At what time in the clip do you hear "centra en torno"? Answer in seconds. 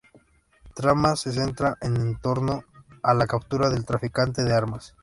1.31-2.63